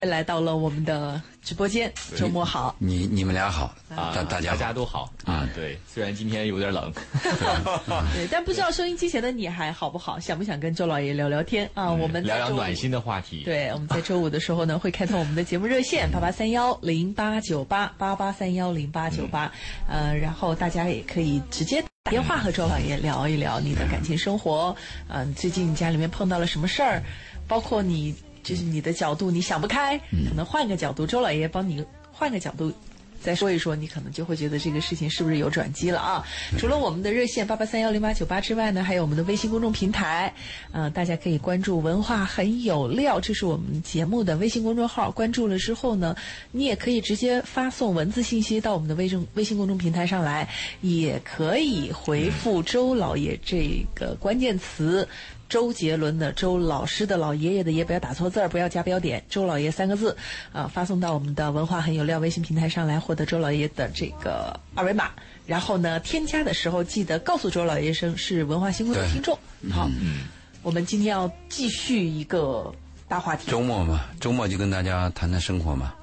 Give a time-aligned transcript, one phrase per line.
[0.00, 6.92] 来到了我们的直播间，周末好，你你们俩好啊，大大家大家都好啊，对，虽然今天有点冷，
[8.12, 10.20] 对，但不知道收音机前的你还好不好？
[10.20, 11.90] 想不想跟周老爷聊聊天啊？
[11.90, 13.42] 我们聊聊暖心的话题。
[13.46, 19.50] 对，我们在周五的时候呢，会开通我们的节目热线八八三幺零八九八八八三幺零八九八，
[19.88, 24.76] 呃，然后大家也可以直接打电话和周老爷聊一聊你的感情生活，
[25.08, 27.02] 嗯，最近家里面碰到了什么事儿，
[27.48, 28.14] 包括你。
[28.46, 32.72] 就是你的角度，你想不开，可能换个角度，周老爷帮你换个角度
[33.20, 36.24] 再说一说，你可能就会觉得这个事情是不是有转机了啊？
[36.56, 40.32] 除了我们的热线八八三幺零八九八之外呢，还有我们的微信公众平台，
[40.70, 45.10] 嗯，大家可以关注“文化很有料”，这是我们节目的微信公众号。
[45.10, 46.14] 关注了之后呢，
[46.52, 50.48] 你也可以直接发送文字信息到我们的微信微信公众平台上来，
[50.82, 55.08] 也可以回复“周老爷”这个关键词。
[55.48, 60.16] 周杰伦的周老师的老爷爷的爷不要打错字儿，不要加标点，周老爷三个字，
[60.52, 65.10] 啊，发送到我们的文化很有料微信平台上来，获得周老爷的这个二维码。
[65.46, 69.38] 然后呢，添加的时候记得告诉周老爷声是文化星空的听众。
[69.70, 69.88] 好，
[70.62, 72.74] 我们今天要继续一个
[73.06, 73.48] 大话题。
[73.48, 75.94] 周末嘛，周末就跟大家谈谈生活嘛。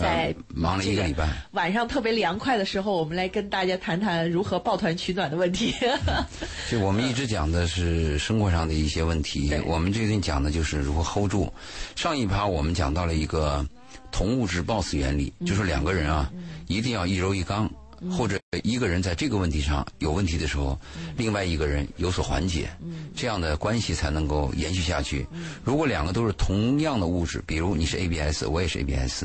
[0.00, 5.74] 在忙了一个礼拜，晚上特别凉快的时候，我们来跟大家谈谈如何抱团取暖的问题。
[6.70, 11.52] 就我们一直讲的是生活上的一些问题，我们最近讲的就是如何 hold 住。
[11.94, 13.64] 上一趴我们讲到了一个
[14.10, 16.30] 同物质 boss 原理，就是两个人啊，
[16.66, 17.70] 一定要一柔一刚。
[18.08, 20.78] 或者一个人在这个问题上有问题的时候，
[21.16, 22.70] 另外一个人有所缓解，
[23.14, 25.26] 这样的关系才能够延续下去。
[25.62, 29.24] 如果两个都是同样的物质，比如你是 ABS，我也是 ABS，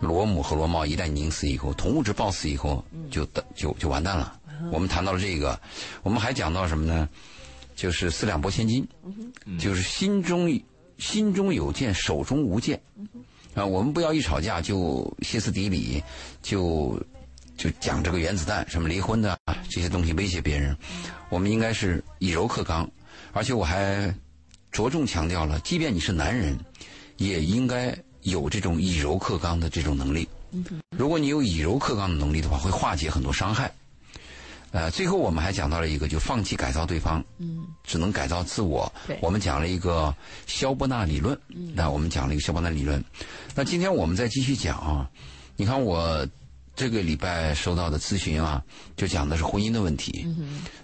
[0.00, 4.38] 螺母和螺帽一旦拧死以后，同物质抱死以后，就就就完蛋了。
[4.70, 5.58] 我们谈到了这个，
[6.02, 7.08] 我们还讲到什么呢？
[7.74, 8.86] 就是四两拨千斤，
[9.58, 10.60] 就是心中
[10.98, 12.78] 心中有剑，手中无剑
[13.54, 13.64] 啊。
[13.64, 16.02] 我们不要一吵架就歇斯底里，
[16.42, 17.02] 就。
[17.60, 20.74] 就讲这个原子弹，什么离婚的这些东西威胁别人，
[21.28, 22.90] 我们应该是以柔克刚，
[23.34, 24.10] 而且我还
[24.72, 26.58] 着重强调了，即便你是男人，
[27.18, 30.26] 也应该有这种以柔克刚的这种能力。
[30.96, 33.70] 如果你有以柔克刚的能力的话，会化解很多伤害。
[34.70, 38.90] 呃，最后我们还讲到了一个，就放弃改造对方，嗯，只能改造自我。
[39.20, 40.14] 我们讲了一个
[40.46, 41.38] 肖伯纳理论，
[41.74, 43.04] 那我们讲了一个肖伯纳理论。
[43.54, 45.06] 那今天我们再继续讲啊，
[45.56, 46.26] 你看我。
[46.80, 48.64] 这个礼拜收到的咨询啊，
[48.96, 50.26] 就讲的是婚姻的问题。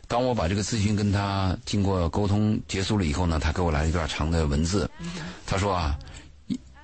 [0.06, 4.90] 当我把这个咨询跟他经过沟通结束了以后呢，他给我来了一段长的文字。
[5.46, 5.98] 他说啊，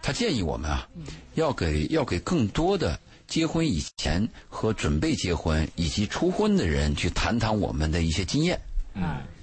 [0.00, 0.88] 他建议我们啊，
[1.34, 8.58] 要给要给更多的结婚以前和准备结婚以及初婚的人去谈谈我们的一些经验。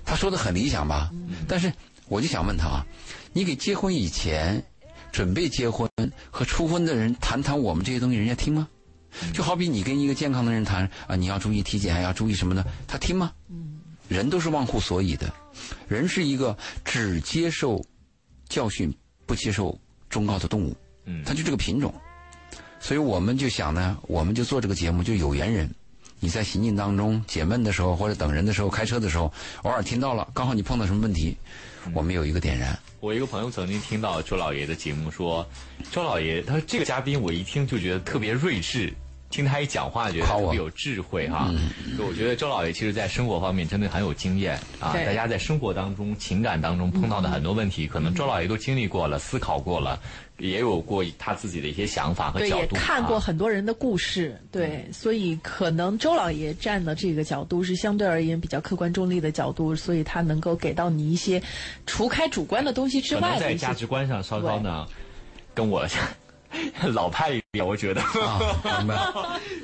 [0.03, 1.11] 他说的很理想吧？
[1.47, 1.71] 但是
[2.07, 2.85] 我就想问他啊，
[3.33, 4.63] 你给结婚以前、
[5.11, 5.87] 准备结婚
[6.31, 8.67] 和初婚的人谈谈我们这些东西，人家听吗？
[9.33, 12.63] 就好比你跟一个健康的人谈啊，你要注意体检，要注意什么呢？
[12.87, 13.31] 他听吗？
[13.49, 15.31] 嗯，人都是忘乎所以的，
[15.87, 17.83] 人是一个只接受
[18.47, 18.93] 教训
[19.25, 19.77] 不接受
[20.09, 20.75] 忠告的动物。
[21.05, 21.93] 嗯，他就这个品种，
[22.79, 25.69] 所以我们就想呢，我们就做这个节目，就有缘人，
[26.19, 29.31] 你在行进当中解闷的时候，或者等人的时候，开车的时候，
[29.63, 31.35] 偶尔听到了，刚好你碰到什么问题，
[31.93, 32.77] 我们有一个点燃。
[32.99, 35.47] 我一个朋友曾经听到周老爷的节目说，
[35.91, 38.93] 周老爷他说这个嘉宾我一听就觉得特别睿智。
[39.29, 41.49] 听他一讲话，觉得特别有智慧哈。
[41.97, 44.93] 就我觉得周老爷其实，在生活方面真的很有经验啊。
[44.93, 49.99] 大家在生活当中、情感当中碰到的很多问题，可能周老爷都经历过了、思考过了，
[50.39, 52.75] 也有过他自己的一些想法和角度。
[52.75, 61.41] 对，也看过很多人的故事，对，所以可能周老爷站的这个角度是相对而言比较客观中立的角度，所以他能够给到你一些
[61.85, 64.87] 除开主观的东西之外的在价值观上稍稍呢，
[65.53, 65.87] 跟我。
[66.93, 68.01] 老派一点，我觉得。
[68.01, 68.39] 啊
[68.79, 68.97] 明白。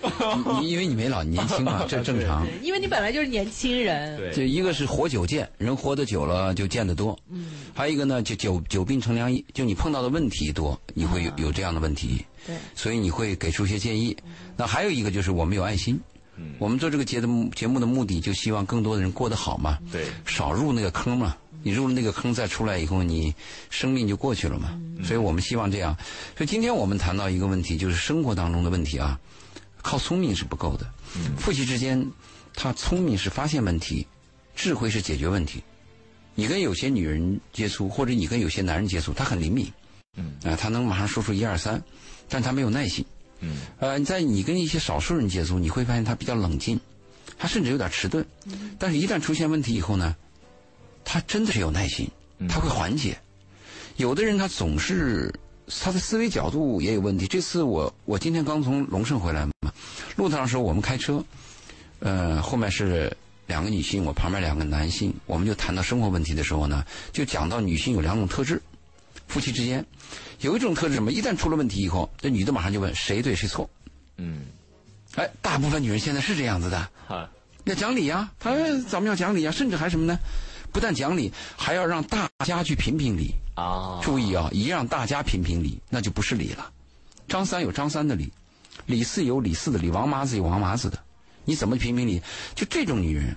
[0.62, 2.46] 你因为你没老，年轻嘛，这正常。
[2.62, 4.18] 因为你本来就是年轻人。
[4.18, 4.32] 对。
[4.32, 7.18] 就一个是活久见，人活得久了就见得多。
[7.30, 7.66] 嗯。
[7.74, 12.24] 还有一个呢，就久久病成良医，就你碰到的问题多，你会有有这样的问题。
[12.46, 12.56] 对。
[12.76, 14.16] 所以你会给出一些建议。
[14.56, 16.00] 那还有一个就是我们有爱心。
[16.38, 16.54] 嗯。
[16.60, 19.80] 我们做这个节的节目的目的，就希望更多的人过得好嘛。
[19.92, 20.06] 对。
[20.26, 21.36] 少入那个坑嘛。
[21.66, 23.34] 你入了那个坑，再出来以后，你
[23.72, 24.80] 生命就过去了嘛。
[25.04, 25.98] 所以我们希望这样。
[26.38, 29.20] 所以今天我们谈到一个问题，就是生活当中的问题啊，
[29.82, 30.88] 靠聪明是不够的。
[31.40, 32.08] 夫妻之间，
[32.54, 34.06] 他聪明是发现问题，
[34.56, 35.64] 智慧是解决问题。
[36.36, 39.66] 你跟有些女人接触，或者你跟有些男人接触，他很灵敏，
[40.44, 41.82] 啊，他能马上说出一二三，
[42.30, 43.04] 但他没有耐心。
[43.80, 46.80] 呃，在你跟一些少数人接触，你会发现他比较冷静，
[47.40, 48.24] 他甚至有点迟钝。
[48.78, 50.16] 但是，一旦出现问题以后呢？
[51.06, 52.10] 他真的是有耐心，
[52.50, 53.18] 他会缓解。
[53.98, 55.34] 有的人他总是
[55.82, 57.26] 他的思维角度也有问题。
[57.28, 59.72] 这次我我今天刚从龙胜回来嘛，
[60.18, 61.24] 路上时候我们开车，
[62.00, 63.16] 呃，后面是
[63.48, 68.62] 两个女性，我旁边两个男性，我们就谈到生活问题的时候呢，就讲到女性有两种特质，
[69.28, 69.86] 夫妻之间
[70.42, 71.12] 有一种特质什么？
[71.14, 73.70] 一旦出了问题以后，这女的马上就问谁对谁错。
[74.18, 74.48] 嗯，
[75.16, 76.78] 哎，大部分女人现在是这样子的
[77.08, 77.30] 啊，
[77.64, 78.54] 要讲理呀，她
[78.90, 80.18] 咱们要讲理呀，甚至还什么呢？
[80.76, 84.02] 不但讲理，还要让大家去评评理啊！
[84.04, 86.70] 注意啊，一让大家评评理，那就不是理了。
[87.30, 88.30] 张三有张三的理，
[88.86, 91.00] 李四有李四的理，王麻子有王麻子的，
[91.46, 92.22] 你怎么评评理？
[92.56, 93.34] 就这种女人，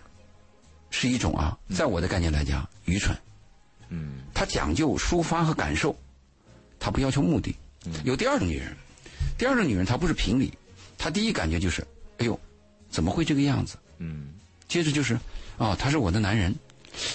[0.91, 3.17] 是一种啊，在我的概念来讲，愚蠢。
[3.89, 5.97] 嗯，她讲究抒发和感受，
[6.81, 7.55] 她不要求目的。
[8.03, 8.77] 有第二种女人，
[9.39, 10.53] 第二种女人她不是评理，
[10.99, 11.87] 她第一感觉就是，
[12.19, 12.37] 哎呦，
[12.91, 13.77] 怎么会这个样子？
[13.99, 14.31] 嗯，
[14.67, 15.17] 接着就是，
[15.57, 16.53] 哦，他是我的男人。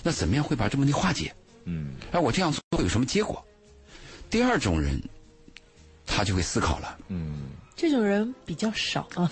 [0.04, 1.34] 那怎么样会把这问题化解？
[1.66, 3.44] 嗯，哎，我这样做会有什么结果？
[4.30, 5.02] 第二种人，
[6.06, 6.98] 他就会思考了。
[7.08, 9.32] 嗯，这种人比较少啊。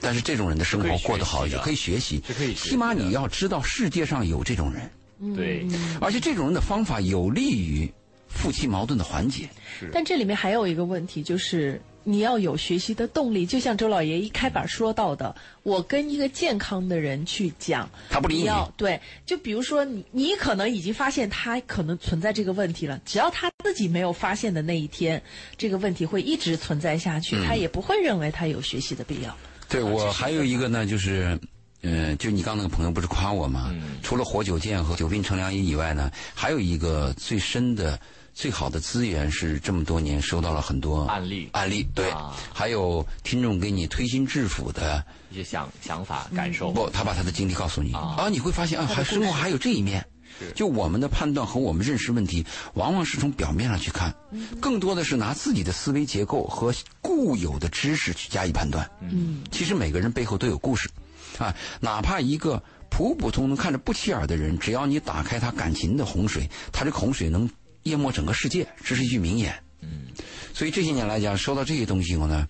[0.00, 2.22] 但是这种人的生活过得好，也可以学习。
[2.36, 4.90] 可以，起码你要知道世界上有这种人。
[5.34, 5.66] 对，
[6.00, 7.90] 而且这种人的方法有利于
[8.28, 9.48] 夫妻矛盾的缓解。
[9.78, 9.90] 是。
[9.92, 11.80] 但这里面还有一个问题，就是。
[12.08, 18.48] 你要有学习的动力，就像周老爷一开板说到的，我跟一个健康的人去讲，他不理你。
[18.76, 25.20] 对，就比如说你，你可能已经发现他可能存在这个问题了，只要他自己没有发现的那一天，
[25.58, 29.36] 这个问题会一直存在下去，他也不会认为他有学习的必要。
[29.68, 31.36] 对我还有一个呢，就是，
[31.82, 33.74] 嗯，就你刚那个朋友不是夸我吗？
[34.00, 37.98] 除了活久见和久病成良医以外呢，还有一个最深的。
[38.36, 42.12] 最好的资源是这么多年收到了很多案例，案例对，
[42.52, 46.70] 还有听众给你推心置腹的一些想想法感受。
[46.70, 47.94] 不，他把他的经历告诉你。
[47.94, 50.06] 啊，你会发现啊，还生活还有这一面。
[50.54, 52.44] 就我们的判断和我们认识问题，
[52.74, 54.14] 往往是从表面上去看，
[54.60, 58.86] 更多的是拿自己的思维结构和固有的知识去加以判断。
[59.00, 60.90] 嗯，其实每个人背后都有故事，
[61.38, 67.48] 啊，哪怕一个普普通通看着不起眼的人，只要你打开他感情的洪水，他这洪水能。
[67.86, 69.52] 淹没整个世界，这是一句名言。
[69.80, 70.06] 嗯，
[70.54, 72.46] 所以这些年来讲，收到这些东西以后呢，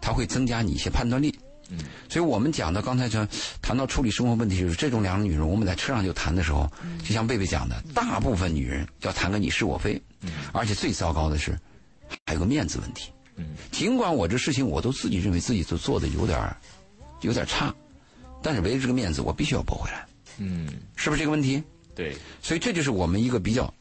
[0.00, 1.36] 它会增加你一些判断力。
[1.70, 3.28] 嗯，所以我们讲的刚才讲
[3.60, 6.70] 谈到处理生活问题，就是这种两种女人，我们在车上就谈的时候，
[7.04, 10.00] 就像贝贝讲的，大部分女人要谈个你是我非。
[10.22, 11.58] 嗯，而且最糟糕的是，
[12.24, 13.10] 还有个面子问题。
[13.36, 16.56] 嗯，尽管我这事情我都自己认为自己都做的有点
[17.20, 17.74] 有点差，
[18.42, 20.06] 但是为了这个面子，我必须要驳回来。
[20.38, 21.62] 嗯，是不是这个问题？
[21.94, 23.72] 对，所以这就是我们一个比较。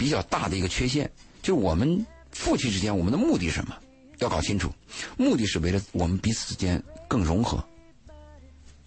[0.00, 1.10] 比较大的一个缺陷，
[1.42, 3.76] 就是我们夫妻之间，我们的目的是什么？
[4.20, 4.72] 要搞清楚，
[5.18, 7.62] 目的是为了我们彼此之间更融合，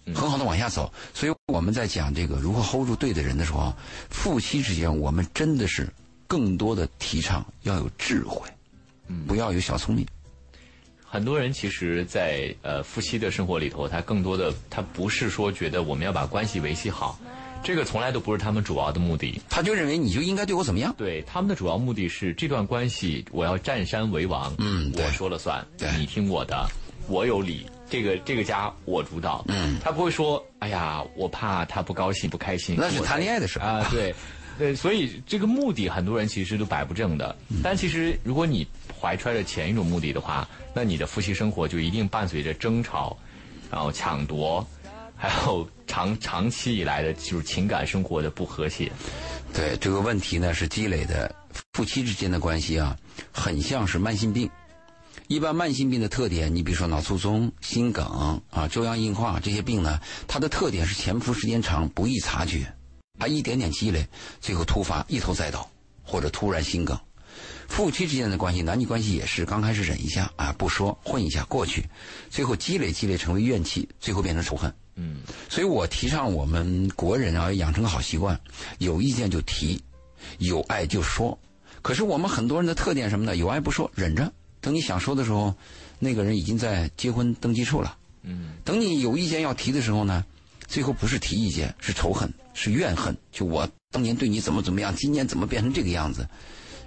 [0.06, 0.92] 很好的往下走。
[1.14, 3.72] 所以我们在讲这个如何 hold 住对的人的时候，
[4.10, 5.88] 夫妻之间我们真的是
[6.26, 8.48] 更多的提倡要有智慧，
[9.28, 10.04] 不要有小聪明。
[11.04, 17.16] 很多人其实，在呃夫妻的生活里头，他更多的他不是说觉得我们要把关系维系好。
[17.64, 20.94] 这个从来都不是他们主要的目的，他就认为你就应该对我怎么样？
[20.98, 25.66] 对，他们的主要目的是这段关系我要占山为王，嗯，我说了算，
[25.98, 26.68] 你听我的，
[27.08, 34.14] 我有理，这个这个家我主导，嗯，他不会说，哎呀，我怕他不高兴不开心，那是谈恋爱的事啊，对，
[34.58, 38.66] 对，所以这个目的很多人其实都摆不正的，但其实如果你
[39.00, 43.16] 怀揣着前一种目的的话，那你的夫妻生活就一定伴随着争吵，
[43.70, 44.66] 然后抢夺。
[45.16, 48.90] 还有长长期以来的，就是情感生活的不和谐。
[49.52, 51.34] 对这个问题呢，是积累的。
[51.72, 52.96] 夫妻之间的关系啊，
[53.32, 54.50] 很像是慢性病。
[55.28, 58.04] 一般慢性病的特点，你比如说脑卒中、心梗
[58.50, 62.66] 啊、粥样硬化这些病呢，它的特点是潜伏时间长，不易察觉，
[63.18, 64.06] 它一点点积累，
[64.40, 65.68] 最后突发一头栽倒，
[66.02, 66.98] 或者突然心梗。
[67.68, 71.84] 夫妻之间的关系，男女关系也是，刚开始忍一下啊，不说，混一下过去，
[72.28, 74.72] 最后积累积累成为怨气，最后变成仇恨。
[74.96, 75.16] 嗯，
[75.48, 78.38] 所以我提倡我们国人啊，养成个好习惯，
[78.78, 79.82] 有意见就提，
[80.38, 81.38] 有爱就说。
[81.82, 83.36] 可是我们很多人的特点什么呢？
[83.36, 85.54] 有爱不说，忍着，等你想说的时候，
[85.98, 87.96] 那个人已经在结婚登记处了。
[88.22, 90.24] 嗯，等你有意见要提的时候呢，
[90.66, 93.14] 最后不是提意见，是仇恨，是怨恨。
[93.30, 96.26] 就我当年对你怎么怎么样，今年怎么变成这个样子？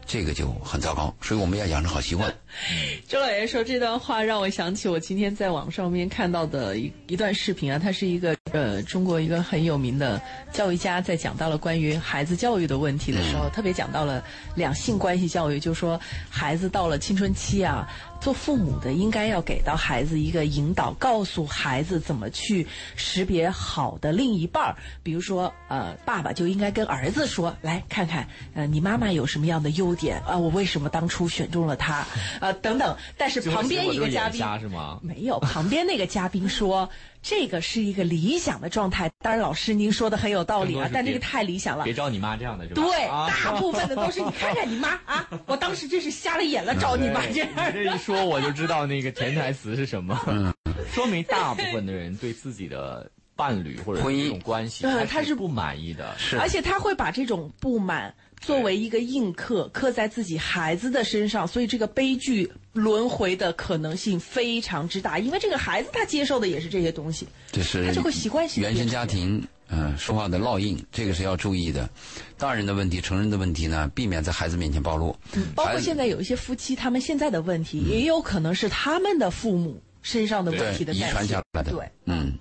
[0.07, 2.33] 这个就很糟糕，所以我们要养成好习惯。
[3.07, 10.19] 周老爷说这段话让我想起我今天在网上面看到的一一段视频啊，它是一个呃，中国一个很有名的
[10.53, 14.23] 教育家，在讲到了关于孩子教育的问题的时候，特别讲到了
[14.55, 15.99] 两性关系教育，就说
[16.29, 17.87] 孩子到了青春期啊。
[18.19, 24.75] 做父母的应该要给到孩子一个引导，告诉孩子怎么去识别好的另一半儿。
[25.03, 30.37] 比如说，呃，爸爸就应该跟儿子说：“来看看，呃，你妈妈有什么样的优点啊？
[30.37, 32.05] 我为什么当初选中了她？
[32.41, 34.99] 呃，等等。”但是旁边一个嘉宾是吗？
[35.01, 36.89] 没有，旁边那个嘉宾说。
[37.29, 41.83] 这个是一个理想的状态，当然老师您说的很有道理啊，但这个太理想了。
[41.83, 42.81] 别招你妈这样的，是吧？
[42.81, 47.49] 对，大部分的都是你看看你妈啊，我当时真是瞎了眼了，找你妈这样。
[47.67, 50.17] 你这一说，我就知道那个潜台词是什么。
[50.27, 50.53] 嗯，
[50.93, 58.15] 说明大部分的人对自己的伴侣或者婚姻关系，他是不满意的，是，而且他会把这种不满。
[58.39, 65.19] 作为一个印刻刻在自己孩子的身上，所以这个悲剧轮回的可能性非常之大。
[65.19, 71.89] 因为这个孩子他接受的也是这些东西，这是他就会习惯性原生家庭嗯说话的烙印，这个是要注意的。
[72.37, 75.15] 大人的问题、成人的问题呢，避免在孩子面前暴露。
[75.55, 79.81] 包括现在有一些夫妻，他们现在的问题也有可能是他们的父母。
[80.01, 82.33] 身上的问题的遗传下来的，对，嗯，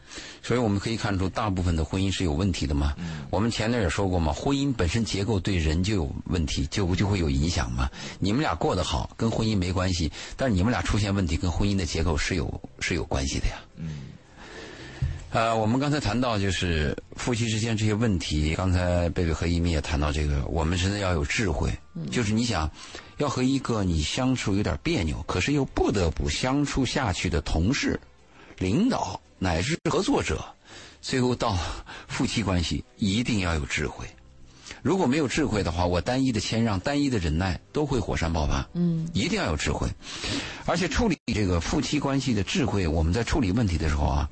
[0.42, 2.94] 所以我们可以看出，大部分的婚姻是有问题的嘛。
[3.30, 7.90] 我们前面也说过嘛，婚姻本身结构对人就有问题，就就会有影响嘛。
[8.18, 13.54] 你们俩过得好，跟婚姻没关系，但是你们俩出现问题，跟婚姻的结构是有是有关系的呀。
[13.76, 14.02] 嗯。
[15.30, 21.70] 呃，我们刚才谈到就是夫妻之间这些问题，刚才贝贝和一米也谈到这个，我们真的要有智慧。
[22.10, 22.70] 就是你想，
[23.18, 27.98] 要和一个你相处有点别扭，可是又不得不相处下去的同事、
[28.58, 30.44] 领导乃至合作者，
[31.00, 31.58] 最后到
[32.08, 34.06] 夫妻关系，一定要有智慧。
[34.82, 38.68] 如果没有智慧的话，我单一的谦让、单一的忍耐都会火山爆发。
[38.74, 39.88] 嗯，一定要有智慧，
[40.64, 44.28] 而且处理这个夫妻关系的智慧，我们在处理问题的时候啊。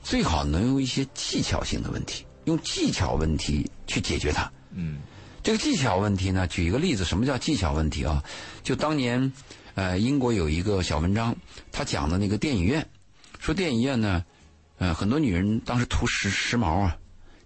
[0.00, 4.50] 最好能用一些技巧性的问题，用技巧问题去解决它。
[4.72, 5.00] 嗯，
[5.42, 8.22] 这个技巧问题呢，举一个例子，什么叫技巧问题啊？
[8.62, 9.32] 就当年，
[9.74, 11.34] 呃，英国有一个小文章，
[11.72, 12.86] 他讲的那个电影院，
[13.38, 14.24] 说电影院呢，
[14.78, 16.96] 呃，很多女人当时图时时髦啊，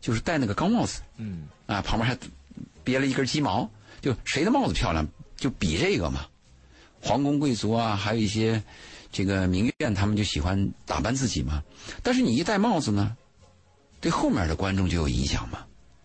[0.01, 1.01] 就是戴那个高帽子。
[1.17, 2.19] 嗯，啊，旁边还
[2.83, 3.71] 别了一根鸡毛，
[4.01, 5.07] 就谁的帽子漂亮，
[5.37, 6.27] 就比这个嘛。
[7.01, 8.63] 皇宫贵族啊，还有一些。
[9.15, 11.63] 这个名媛他们就喜欢打扮自己嘛，
[12.03, 13.15] 但是你一戴帽子呢，
[14.01, 15.59] 对后面的观众就有影响嘛，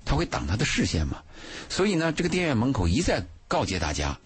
[0.07, 1.21] 他会挡他的视线嘛，
[1.67, 4.17] 所以呢，这个电影院门口一再告诫大家，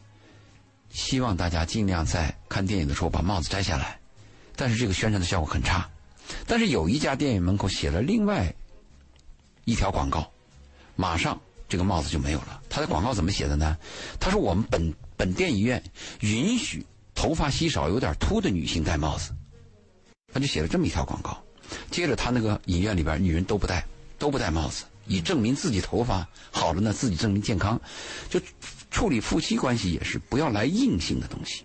[0.92, 4.00] 希望大家尽量在看电影的时候把帽子摘下来，
[4.56, 5.90] 但是这个宣传的效果很差，
[6.46, 8.54] 但是有一家电影门口写了另外
[9.66, 10.32] 一条广告，
[10.96, 12.62] 马上这个帽子就没有了。
[12.70, 13.76] 他的广告怎么写的呢？
[14.20, 15.82] 他说我们本本电影院
[16.20, 16.86] 允许。
[17.14, 19.32] 头发稀少、有点秃的女性戴帽子，
[20.34, 21.38] 他就写了这么一条广告。
[21.92, 23.86] 接着，他那个影院里边女人都不戴，
[24.18, 27.80] 都不戴帽子，以证明自己头发好了呢，自己证明健康。
[28.30, 28.40] 就
[28.90, 31.64] 处理夫妻关系也是，不要来硬性的东西，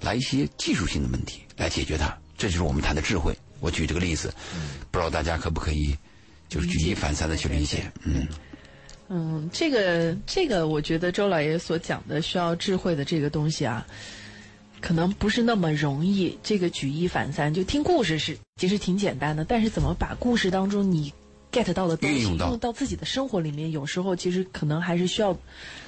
[0.00, 2.16] 来一些技术性的问题来解决它。
[2.36, 3.36] 这就是我们谈的智慧。
[3.60, 4.32] 我举这个例子，
[4.90, 5.96] 不知道大家可不可以
[6.48, 7.90] 就是举一反三的去理解？
[8.04, 8.26] 嗯
[9.08, 13.86] 嗯，这个这个，我觉得周老爷所讲的需要智慧的这个东西啊。
[14.80, 21.12] 可能不是那么容易，这个举一反三，就听故事是其实挺简单的，但是怎么把故事当中你
[21.52, 25.36] get 到的东西用到自己的生活里面，有时候其实可能还是需要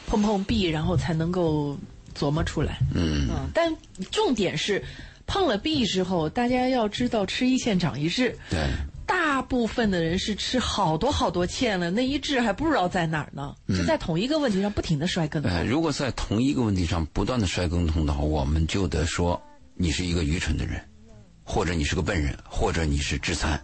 [0.07, 1.76] 碰碰壁，然后才能够
[2.16, 2.78] 琢磨出来。
[2.95, 3.75] 嗯，但
[4.11, 4.83] 重点是
[5.26, 8.37] 碰了壁之后，大家要知道吃一堑长一智。
[8.50, 8.59] 对。
[9.04, 13.54] 大部分的人是吃好多好多堑了，那一智还不知道在哪儿呢？
[13.69, 15.50] 就在同一个问题上不停的摔跟头。
[15.66, 19.40] 如果在同一个问题上不断的摔跟头的话，我们就得说
[19.75, 20.81] 你是一个愚蠢的人，
[21.42, 23.61] 或者你是个笨人，或者你是智残，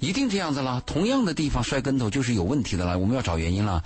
[0.00, 0.82] 一定这样子了。
[0.86, 3.82] 同样的地方摔跟头就是有问题的了，我们要找原因了。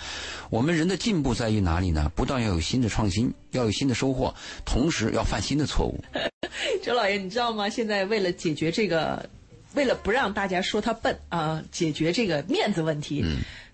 [0.50, 2.10] 我们人的进步在于哪里呢？
[2.14, 6.02] 不断要有新的创新，要有新的收获，同时要犯新的错误。
[6.82, 7.68] 周老爷，你知道吗？
[7.68, 9.28] 现在为了解决这个。
[9.74, 13.24] 为了不让大家说他笨啊，解决这个面子问题，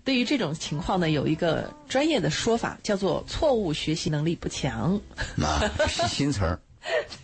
[0.05, 5.01] 对于这种情况呢，有一个专业的说法，叫做错误学习能力不强。
[5.41, 5.59] 啊，
[6.07, 6.57] 新词儿。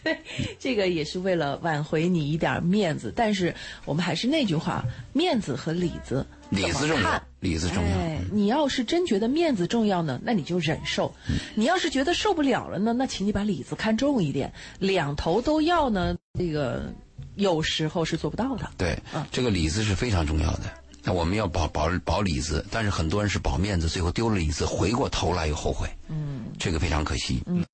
[0.03, 0.17] 对，
[0.59, 3.11] 这个也是为了挽回你一点面子。
[3.15, 3.53] 但是
[3.85, 4.83] 我们还是那句话，
[5.13, 7.97] 面子和里子，里子重要，里子重要。
[8.31, 11.11] 你要是真觉得面子重要呢，那你就忍受；
[11.55, 14.51] 你要是觉得受不了了呢，那请你把里子看重一点。
[14.79, 16.93] 两头都要呢，这个。
[17.35, 18.69] 有时候是做不到的。
[18.77, 18.97] 对，
[19.29, 20.63] 这个里子是非常重要的。
[21.03, 25.85] 那我们要保保保里子，但是很多人是保面子，最后丢了里子，回过头来又后悔。
[26.07, 27.43] 嗯，这个非常可惜。
[27.45, 27.65] 嗯，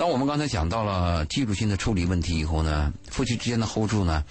[0.00, 4.22] 那我们刚才讲到了技术性的处理问题以后呢，夫妻之间的 hold 住呢，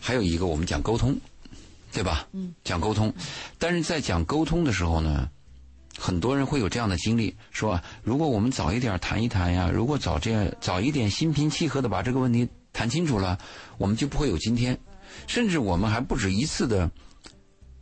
[0.00, 1.16] 还有一个我们讲沟通，
[1.92, 2.26] 对吧？
[2.32, 3.14] 嗯，讲沟通，
[3.56, 5.30] 但是在讲沟通的时候呢，
[5.96, 13.38] 很多人会有这样的经历，说如果我们早一点谈一谈呀，如果早这样早一点心平气和的把这个问题谈清楚了，
[13.78, 14.76] 我们就不会有今天。
[15.28, 16.90] 甚至我们还不止一次的，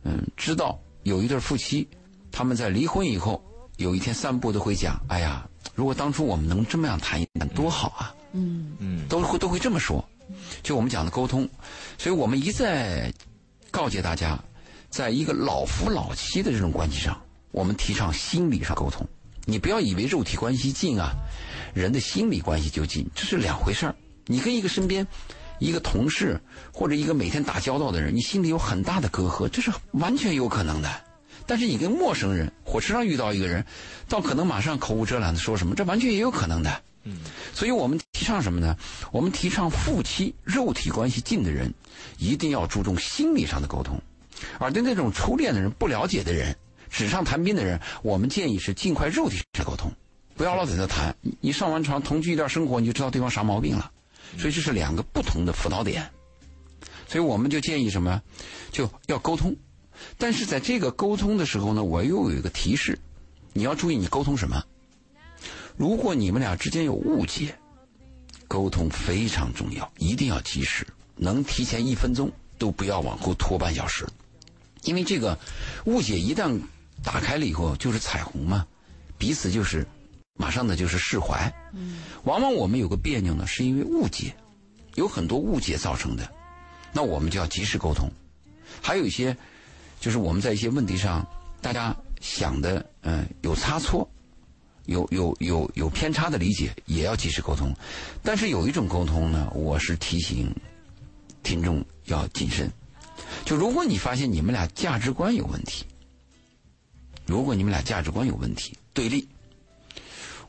[0.03, 1.87] 嗯，知道有一对夫妻，
[2.31, 3.43] 他们在离婚以后，
[3.77, 10.03] 有一天散步都会讲：“哎呀，如果当初我们能这么样谈一谈，多好啊！”嗯嗯，都会都会这么说。
[10.63, 11.47] 就我们讲的沟通，
[11.97, 13.13] 所以我们一再
[13.69, 14.41] 告诫大家，
[14.89, 19.05] 在一个老夫老妻的这种关系上，我们提倡心理上沟通。
[19.45, 21.11] 你不要以为肉体关系近啊，
[21.73, 23.95] 人的心理关系就近，这是两回事儿。
[24.27, 25.05] 你跟一个身边
[25.59, 26.39] 一个同事
[26.71, 30.89] 或者一个每天打交道的人，你心里有很大的隔阂，这是完全有可能的。
[31.45, 33.65] 但是你跟陌生人火车上遇到一个人，
[34.07, 36.81] 倒可能马上口无遮拦的说什么，这完全也有可能的。
[37.03, 37.17] 嗯，
[37.53, 38.77] 所以我们提倡什么呢？
[39.11, 41.73] 我们提倡夫妻肉体关系近的人，
[42.17, 43.95] 一定要注重心理上的沟通；
[44.59, 46.55] 而对那种初恋的人、不了解的人、
[46.89, 49.91] 纸上谈兵的人，我们建议是尽快肉体上沟通，
[50.35, 51.15] 不要老在这谈。
[51.39, 53.91] 你上完床同居一段生活，你就知道对方啥毛病了。
[54.37, 56.07] 所以这是两个不同的辅导点。
[57.07, 58.21] 所以我们就建议什么？
[58.71, 59.55] 就要沟通。
[60.17, 62.97] 但是在这个沟通的时候呢，我又有一个提示：
[63.53, 64.63] 你要注意你沟通什么。
[65.77, 67.55] 如果你们俩之间有误解，
[68.47, 74.05] 沟通非常重要，一定要及时，能提前一分钟都不要往后拖半小时，
[74.83, 75.37] 因为这个
[75.85, 76.59] 误解一旦
[77.03, 78.67] 打开了以后就是彩虹嘛，
[79.17, 79.87] 彼此就是
[80.33, 81.51] 马上的就是释怀。
[81.73, 84.35] 嗯，往往我们有个别扭呢，是因为误解，
[84.95, 86.29] 有很多误解造成的，
[86.91, 88.11] 那我们就要及时沟通。
[88.81, 89.35] 还有一些
[90.01, 91.25] 就是我们在一些问题上，
[91.61, 94.05] 大家想的嗯有差错。
[94.87, 97.71] 有有有有偏差的理解，也要及时沟通。
[98.23, 100.53] 但是有一种沟通呢，我是提醒
[101.43, 102.69] 听众要谨慎。
[103.45, 105.85] 就如果你发现你们俩价值观有问题，
[107.27, 109.25] 如果你们俩价值观有问题，对立，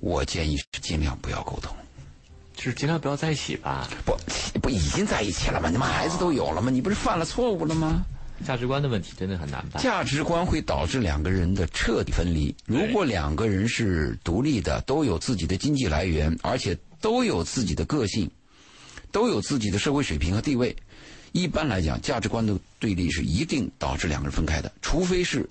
[0.01, 1.77] 我建议是尽量不要沟通，
[2.57, 3.87] 就是尽量不要在一起吧。
[4.07, 4.17] 不
[4.61, 5.69] 不，已经在一起了吗？
[5.69, 6.71] 你们孩子都有了吗？
[6.71, 8.03] 你不是犯了错误了吗？
[8.45, 9.83] 价值观的问题真的很难办。
[9.83, 12.55] 价值观会导致两个人的彻底分离。
[12.67, 18.31] 如果两个人是独立的，都有自己的经济来源，而且都有自己的个性，
[19.11, 20.75] 都有自己的社会水平和地位，
[21.33, 24.71] 一般来讲，价值观的对立是一定导致两个人分开的。
[24.83, 25.49] 除非是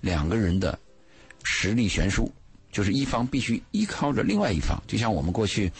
[0.00, 0.78] 两个人的
[1.44, 2.30] 实力悬殊，
[2.72, 4.80] 就是一方必须依靠着另外一方。
[4.86, 5.70] 就像我们过去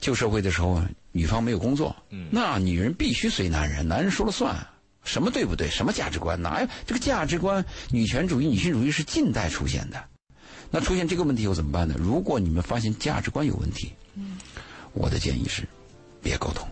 [0.00, 1.94] 旧社会的时候，女方没有工作，
[2.30, 4.54] 那女人必须随男人，男人说了算。
[5.04, 5.68] 什么对不对？
[5.68, 10.04] 什么价值观哪有，这个价值观，女权主义、女性主义是近代出现的。
[10.70, 11.94] 那出现这个问题又怎么办呢？
[11.98, 14.38] 如果你们发现价值观有问题，嗯
[14.92, 15.68] 我的建议是，
[16.22, 16.66] 别沟通，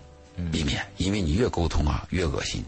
[0.51, 2.64] 避免，因为你越沟通啊，越恶心。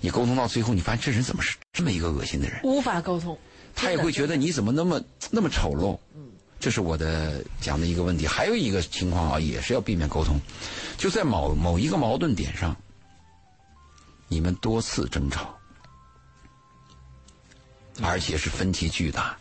[0.00, 2.60] 你沟通到最后，你发现这人怎么是这么一个恶心的人？
[2.62, 3.36] 无法沟通，
[3.74, 5.98] 他也会觉得你怎么那么那么丑陋。
[6.14, 6.28] 嗯，
[6.60, 8.26] 这是我的讲的一个问题。
[8.26, 10.40] 还有一个情况啊，也是要避免沟通，
[10.96, 12.76] 就在某某一个矛盾点上。
[14.28, 15.58] 你们多次争吵，
[18.02, 19.36] 而且是分歧巨大，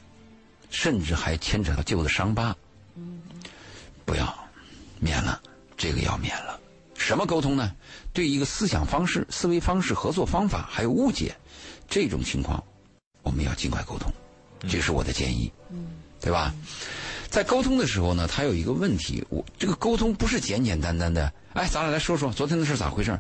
[0.70, 2.56] 甚至还牵扯到旧的伤疤。
[4.06, 4.34] 不要
[5.00, 5.42] 免了，
[5.76, 6.60] 这个要免了。
[6.96, 7.76] 什么沟通呢？
[8.14, 11.36] 对一个思想方式、思维方式、合作方法还有误解，
[11.88, 12.64] 这种情况，
[13.22, 14.12] 我们要尽快沟通。
[14.68, 15.52] 这是我的建议，
[16.20, 16.52] 对吧？
[17.30, 21.32] 在沟通的时候呢，他有一个问题，我这个沟通不是简简单单的。
[21.54, 23.20] 哎，咱俩来说说昨天的事咋回事？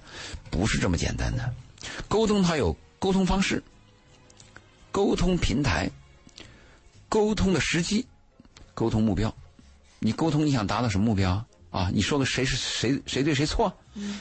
[0.50, 1.54] 不是这么简单的。
[2.08, 3.62] 沟通它有沟通方式、
[4.92, 5.90] 沟通平台、
[7.10, 8.06] 沟通的时机、
[8.74, 9.34] 沟通目标。
[10.00, 11.90] 你沟通你想达到什么目标啊？
[11.94, 13.72] 你说的谁是谁谁对谁错？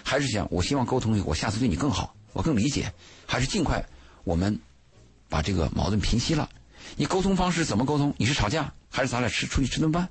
[0.02, 2.92] 还是想我希望沟通我下次对你更好，我更理解？
[3.26, 3.84] 还是尽快
[4.24, 4.58] 我们
[5.28, 6.48] 把这个矛盾平息了？
[6.96, 8.12] 你沟通方式怎么沟通？
[8.16, 10.08] 你是吵架还是咱俩吃出去吃顿饭？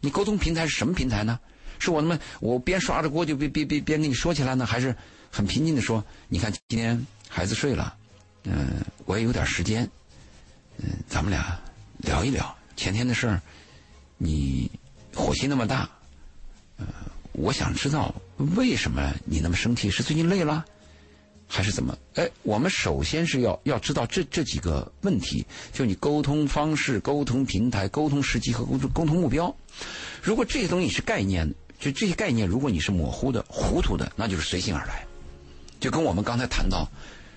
[0.00, 1.38] 你沟通平台是什么平台呢？
[1.78, 4.96] 是我那么我边刷着锅就边边边边跟你说起来呢，还是
[5.30, 6.02] 很平静的说？
[6.26, 7.94] 你看今天孩子睡了，
[8.44, 9.86] 嗯，我也有点时间，
[10.78, 11.60] 嗯，咱们俩
[11.98, 13.42] 聊一聊前天的事儿。
[14.16, 14.70] 你
[15.14, 15.86] 火气那么大，
[16.78, 16.86] 呃，
[17.32, 18.14] 我想知道
[18.56, 19.90] 为什么你那么生气？
[19.90, 20.64] 是最近累了，
[21.46, 21.96] 还是怎么？
[22.14, 29.54] 哎，我们首先是要要知道这这几个问题，就你沟通方式、沟通平台、沟通时机和沟通沟通目标。
[30.22, 31.54] 如果这些东西是概念。
[31.78, 35.04] 就这些概念，如果你是模糊的、糊涂的，那就是随性而来，
[35.78, 36.88] 就跟我们刚才谈到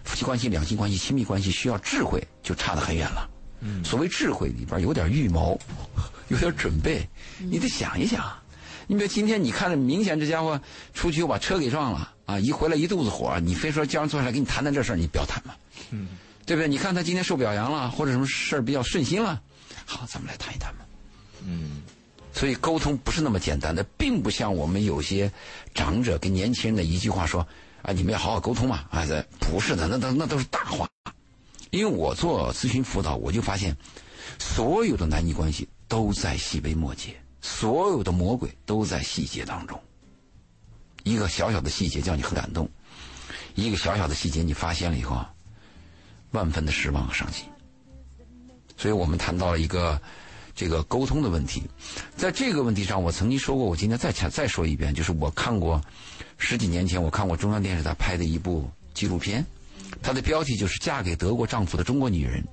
[0.06, 3.30] 夫妻关系、两性关系、亲密关系需要智慧，就差得很远了。
[3.60, 5.60] 嗯，所谓智慧里边有点预谋，
[6.30, 7.06] 有点准备，
[7.38, 8.34] 你得想一想。
[8.88, 10.60] 你比如今天你看着明显这家伙
[10.94, 15.56] 出去又把车给撞了啊，一回来一肚子火，你非说叫人坐下来跟你谈谈这事儿，你不要谈嘛，
[15.90, 16.10] 嗯，
[16.46, 16.68] 对不对？
[16.68, 19.42] 你看他今天受表扬了，或者什么事儿比较顺心了，
[19.86, 20.82] 好，咱们来谈一谈嘛，
[21.44, 21.82] 嗯。
[22.32, 25.30] 所以沟通不是那么简单的，并不像我们有些
[25.74, 27.46] 长者跟年轻人的一句话说
[27.82, 29.04] ：“啊，你们要好好沟通嘛。”啊，
[29.40, 30.88] 不是的，那那那都是大话。
[31.72, 33.76] 因为我做咨询辅导，我就发现，
[34.38, 39.82] 所有的男女关系都在细微末节，所有的魔鬼都在细节当中。
[41.10, 42.70] 一个小小的细节叫你很感动，
[43.56, 45.26] 一个小小的细节你发现了以后，
[46.32, 47.46] 万分的失望和伤心。
[48.78, 50.00] 所以我们谈到了一个。
[50.56, 51.64] 这个沟通的问题，
[52.18, 55.82] 在这个问题上，我曾经说过，我今天再强再说一遍，就是我看过
[56.38, 59.46] 十几年前我看过中央电视台拍的一部纪录片，
[60.02, 62.44] 它的标题就是《嫁给德国丈夫的中国女人》。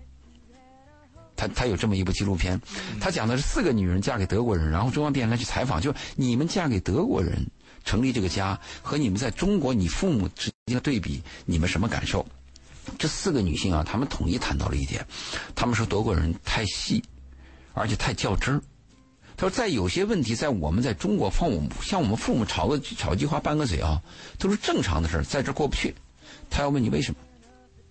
[1.34, 2.60] 他他有这么一部纪录片，
[3.00, 7.44] 他讲的是四个女人嫁给德国人，然后中央电视台去采访，就你们嫁给德国人
[7.86, 12.26] 成立这个家，和你们在中国你父母之间的对比，你们什么感受？
[12.98, 15.06] 这四个女性啊，她们统一谈到了一点，
[15.54, 17.02] 她们说德国人太细。
[17.78, 18.62] 而且太较真儿，
[19.36, 24.02] 她说在有些问题，在我们在中国放我们像我们父母吵个吵句话拌个嘴啊，
[24.38, 25.94] 都是正常的事儿，在这过不去。
[26.48, 27.18] 他要问你为什么，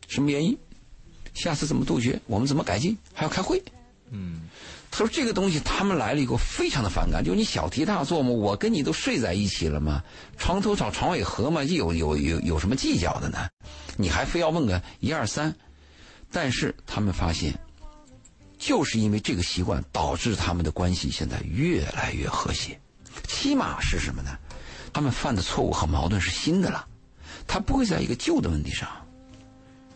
[0.07, 0.57] 什么原因，
[1.35, 3.61] 下次怎么杜绝，我们怎么改进，还要开会。
[4.09, 4.49] 嗯，
[4.95, 10.01] 说这个东西他们来了以后非常的反感，就你小题大做嘛，我跟你都睡在一起了嘛，
[10.37, 13.49] 床头吵床尾和嘛，有有有有什么计较的呢？
[13.97, 15.53] 你还非要问个一二三？
[16.31, 17.53] 但是他们发现。
[18.57, 22.79] 就是因为这个习惯，导致他们的关系现在越来越和谐。
[23.27, 24.37] 起码是什么呢？
[24.93, 26.87] 他们犯的错误和矛盾是新的了，
[27.45, 28.89] 他不会在一个旧的问题上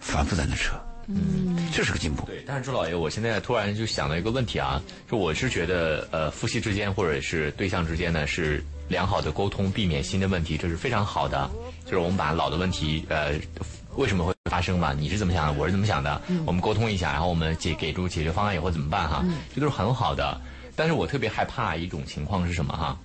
[0.01, 0.73] 反复在那扯。
[1.09, 2.25] 嗯，这是个进步。
[2.25, 11.49] 对，但是朱老爷，我现在突然就想到一个问题啊，就我是觉得，呃，夫妻之间或者是对象之间呢，是良好的沟通，避免新的问题，这是非常好的。
[11.85, 13.33] 就是我们把老的问题，呃。
[13.95, 14.93] 为什么会发生嘛？
[14.93, 15.59] 你是怎么想的？
[15.59, 16.21] 我是怎么想的？
[16.45, 19.25] 我们沟通一下，然后我们解给出解决方案以后怎么办哈？
[19.53, 20.39] 这都是很好的。
[20.75, 22.97] 但是我特别害怕一种情况是什么哈？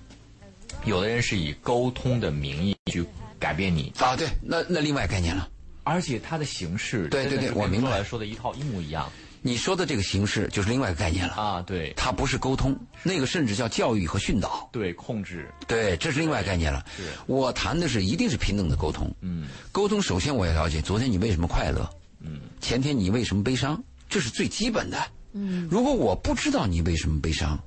[0.85, 3.03] 有的人是以沟通的名义去
[3.39, 5.49] 改变你啊，对，那那另外概念了。
[5.85, 9.09] 而且它的形式，对对对，我明白说的一套一模一样。
[9.41, 16.83] 你说的这个形式就是另外一个概念了啊，对，它不是沟通，那个甚至叫教育和训导，对，控制，对，这是另外概念了。
[16.97, 19.07] 是，我谈的是一定是平等的沟通。
[19.21, 21.87] 嗯，沟通首先我要了解昨天你为什么快乐，
[22.21, 24.97] 嗯，前天你为什么悲伤，这是最基本的。
[25.33, 27.59] 嗯，如果我不知道你为什么悲伤，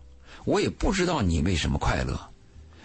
[0.46, 2.18] 我也不知道你为什么快乐。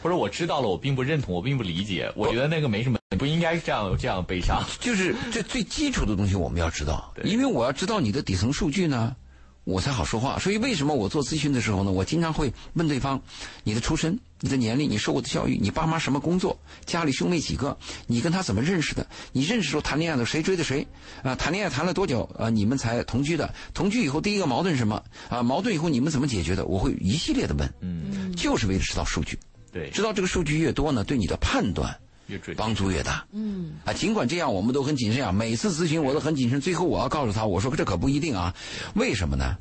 [0.04, 4.62] 或者我知道了，我并不认同，我并不理解，我觉得那个没什么，不应该这样这样悲伤。
[4.82, 9.16] 就是这最基础的东西我们要知道，因为我要知道你的底层数据呢，
[9.64, 10.38] 我才好说话。
[10.38, 13.22] 所以为什么我做咨询的时候呢，我经常会问对方：
[13.64, 20.86] 你的出身、你的年龄、你受过的教育、你爸妈什么工作、家里兄妹几个、你跟他怎么认识的、你认识时候谈恋爱的谁追的谁
[21.24, 21.34] 啊？
[21.34, 22.50] 谈恋爱谈了多久啊？
[22.50, 23.54] 你们才同居的？
[23.74, 25.42] 同居以后第一个矛盾是什么啊？
[25.42, 26.66] 矛盾以后你们怎么解决的？
[26.66, 29.40] 我会一系列的问，嗯，就是为了知道数据。
[29.74, 33.26] 对，知道这个数据越多呢，对你的判断越准，帮助越大。
[33.32, 35.32] 嗯，啊，尽管这样，我们都很谨慎啊。
[35.32, 38.54] 每次咨询我都很谨慎，最后我要告诉他，我说这可不一定啊。
[38.94, 39.58] 为什么呢？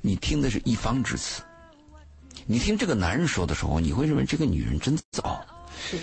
[0.00, 1.42] 你听的是一方之词，
[2.46, 5.44] 你听这个男人说的时候，你会认为这个女人真糟。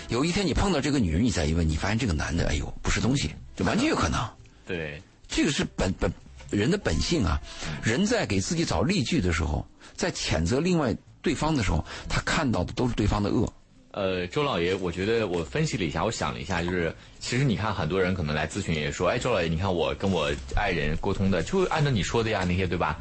[0.08, 4.20] 有一天你碰到这个女人，你再一问，你发现这个男的，哎呦，不是东西，这完全有可能。
[4.66, 6.12] 对，这个是本本
[6.50, 7.40] 人的本性啊。
[7.82, 10.94] 人在给自己找例句的时候，在谴责另外。
[11.26, 13.52] 对方的时候，他看到的都是对方的恶。
[13.90, 22.96] 呃，周老爷，我觉得我分析了一下，我想了一下，就是其实你看，很多人可能来咨询也说，哎，周老爷，你看我跟我爱人沟通的，就按照你说的呀，那些对吧？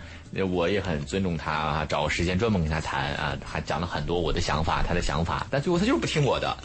[0.49, 6.57] 我也很尊重他，找个时间专门跟他谈啊，还讲了很多我的想法，他的想法，但最后他就是不听我的。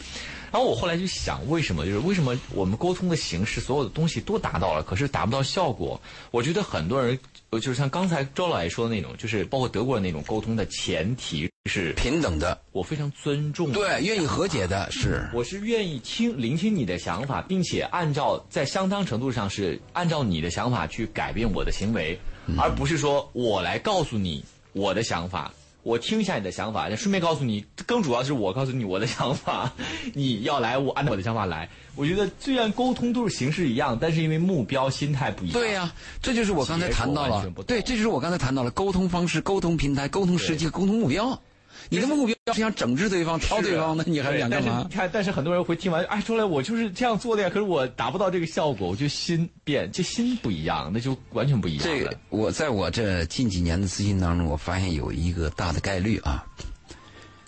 [0.51, 1.85] 然后我后来就想，为什么？
[1.85, 5.99] 就是为什么我们沟通的形式，所有的东西都达到了，可是达不到效果？
[6.29, 7.17] 我觉得很多人。
[7.51, 22.17] 就是像刚才周老爷说的那种，就是包括德国人那种沟通的前提是平等的，我非常尊重，对，愿意和解的是，我是愿意听聆听你的想法，并且按照在相当程度上是按照你的想法去改变我的行为，
[22.57, 25.51] 而不是说我来告诉你我的想法。
[25.83, 29.71] 我听一下你的想法，顺便告诉你，更主要是我告诉你我的想法，
[30.13, 31.69] 你要来，我按照我的想法来。
[31.95, 35.53] 我觉得虽然沟通都是形式一样，但是因为目标、心态不一样。
[35.53, 35.91] 对呀，
[36.21, 41.41] 这就是我刚才谈到了，对，这就是我刚才谈到了沟通方式、沟通平台、沟通时机、沟通目标。
[41.89, 44.85] 你的目标是想整治对方、挑对方，那你还想干嘛？
[44.89, 51.83] 你看，但是很多人会听完，哎，出来我就是这样做的呀，可是我达不到这个效果，我就心变，这心不一样，那就完全不一样。
[51.83, 56.45] 这个，我在我这近几年的咨询当中，我发现有一个大的概率啊，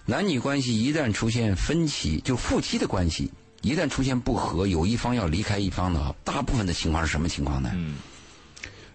[0.06, 7.72] 男女关系一旦出现分歧，就夫妻的关系一旦出现不和，有一方要离开一方的，大部分的情况是什么情况呢？
[7.76, 7.96] 嗯，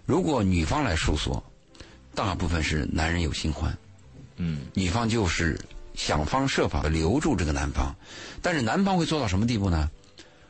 [0.05, 1.43] 如果女方来诉说，
[2.15, 3.77] 大部分是男人有新欢，
[4.39, 5.59] 嗯，女方就是
[5.95, 7.95] 想方设法的留住这个男方，
[8.41, 9.91] 但是男方会做到什么地步呢？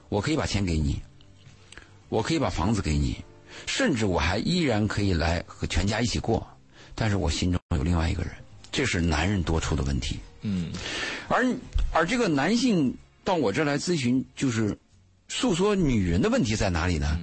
[0.08, 1.00] 我可以把钱给你，
[2.08, 3.16] 我可以把房子给你，
[3.66, 6.46] 甚至我还依然可以来和全家一起过，
[6.94, 8.32] 但是我心中有另外一个人，
[8.70, 10.18] 这是男人多出的问题。
[10.42, 10.70] 嗯，
[11.28, 11.44] 而
[11.92, 14.76] 而这个男性到我这儿来咨询，就是
[15.28, 17.18] 诉说女人的问题在哪里呢？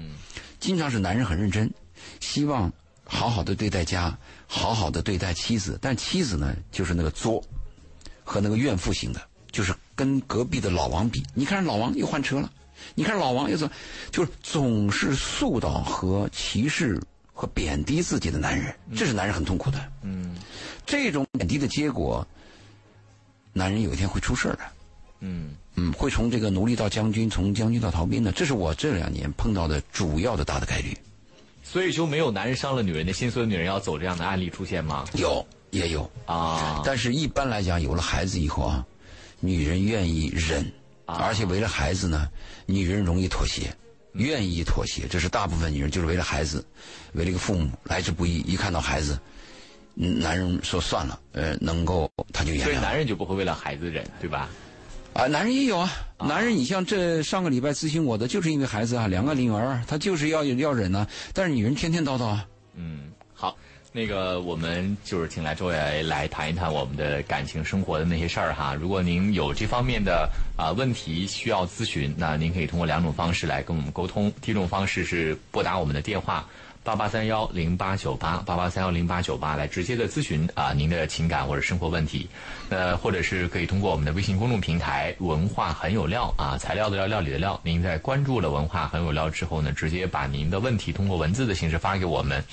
[0.60, 1.72] 经常是男人很认真，
[2.20, 2.72] 希望
[3.06, 7.42] 好好的对待家，好好的对待妻子，但妻子呢，就是那个作
[8.24, 11.24] 和那个怨妇型的，就是跟隔壁的老王比。
[11.34, 12.52] 你看老王又换车了，
[12.96, 13.74] 你看老王又怎么，
[14.12, 17.00] 就是总是塑造和歧视
[17.32, 19.92] 和贬低自己的男人，这是男人很痛苦的。
[20.02, 20.36] 嗯，
[20.86, 22.28] 这种贬低的结果。
[23.58, 24.60] 男人有一天会出事的，
[25.22, 30.94] 嗯嗯，会从这个奴隶到将军，从将军到逃兵的，这是我这两年碰到的主要的大的概率。
[31.76, 35.04] 所以就没有男人伤了女人的心，所以女人要走这样的案例出现吗？
[35.16, 36.82] 有，也有啊。
[36.86, 38.86] 但是一般来讲，有了孩子以后啊，
[39.42, 40.72] 女人愿意忍，
[41.04, 42.30] 而且为了孩子呢，
[42.66, 43.76] 女人容易妥协，
[44.14, 45.06] 愿意妥协。
[45.10, 46.66] 这是大部分女人就是为了孩子，
[47.12, 49.20] 为了一个父母来之不易，一看到孩子。
[49.96, 52.64] 男人说算了，呃，能够他就原谅。
[52.64, 54.48] 所以男人就不会为了孩子忍，对吧？
[55.16, 55.90] 啊，男人也有啊。
[56.20, 61.08] 男人，你像这上个礼拜咨询我的，就是因为孩子啊，两个女儿，他就是要要忍呢。
[61.34, 62.46] 但是女人天天叨叨啊。
[62.74, 63.56] 嗯，好，
[63.94, 68.76] 那个我们就是请来周伟来谈一谈我们的感情生活的那些事儿哈。
[68.76, 74.30] 如果您有这方面的啊问题需要咨询，那您可以通过两种方式来跟我们沟通。
[74.42, 76.46] 第一种方式是拨打我们的电话。
[76.86, 82.30] 八八三幺零八九八八八三幺零八九八来直接的咨询啊，您的情感或者生活问题，
[82.70, 87.60] 呃，或者是可以通过我们的微信公众平台“文化很有料”啊，材料的料，料理的料。
[87.64, 92.44] 您在关注了“文化很有料”之后呢，直接把您的问题通过文字的形式发给我们，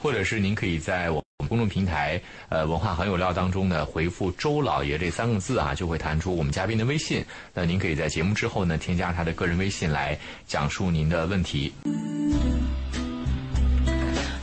[0.00, 7.22] 或者是您可以在我们公众平台呃“文化很有料”当中呢回复“周老爷”这三个字啊，就会弹出我们嘉宾的微信。
[7.52, 11.70] 那您可以在节目之后呢添加他的个人微信来讲述您的问题。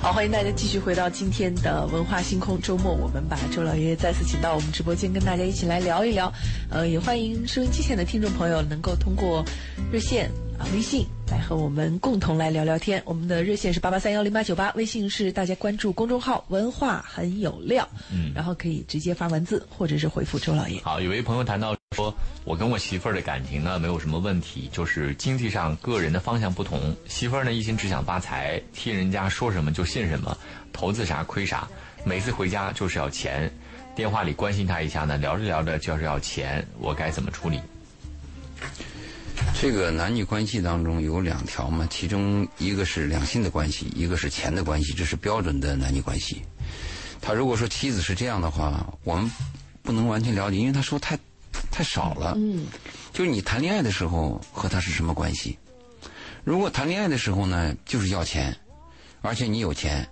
[0.02, 2.94] 好，欢迎大家继续回到今天的文化星空周末。
[2.94, 6.32] 我们把周老爷爷再次请到我们直播间，跟大家一起来聊一聊。
[6.70, 9.44] 呃，也欢迎收音机前的听众朋友能够通过
[9.92, 10.32] 热线、
[10.74, 13.02] 微信来和我们共同来聊聊天。
[13.06, 20.80] 我们的热线是八八三幺零八九八，微信是大家关注公众号“文化很有料”，嗯，然后可以直接发文字或者是回复周老爷。
[20.82, 22.14] 好，有位朋友谈到说，
[22.46, 26.96] 我跟我媳妇儿的感情呢没有什么问题，就是经济上个人的方向不同。
[27.08, 30.38] 媳妇儿呢一心只想发财，听人家说什么就信什么，
[30.72, 31.68] 投资啥亏啥。
[32.04, 33.52] 每次回家就是要钱，
[33.96, 37.60] 电话里关心她一下呢，聊着聊着就是要钱，我该怎么处理？
[39.62, 46.42] 这个男女关系当中有两条嘛，其中一个是两性的关系，一个是钱的关系，这是标准的男女关系。
[47.20, 49.30] 他如果说妻子是这样的话，我们
[49.84, 51.20] 不能完全了解，因为他说太
[51.70, 52.36] 太少了。
[52.38, 52.68] 嗯，
[53.12, 55.60] 就是你谈恋爱的时候和他是什么关系？
[56.46, 58.58] 如果谈恋爱的时候呢，就是要钱，
[59.20, 60.08] 而且你有钱，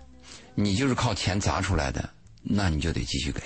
[0.55, 2.09] 你就是靠钱砸出来的，
[2.43, 3.41] 那你就得继续给。